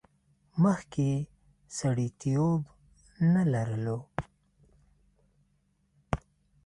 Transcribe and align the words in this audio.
مخکې 0.63 1.05
یې 1.13 1.19
سړیتیوب 1.77 2.61
نه 3.33 3.43
لرلو. 3.53 3.97